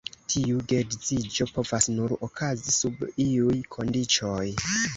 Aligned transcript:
Tiu 0.33 0.61
geedziĝo 0.71 1.47
povas 1.59 1.89
nur 1.99 2.15
okazi 2.29 2.75
sub 2.79 3.07
iuj 3.29 3.61
kondiĉoj. 3.79 4.43